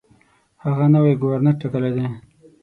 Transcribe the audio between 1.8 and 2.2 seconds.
دی.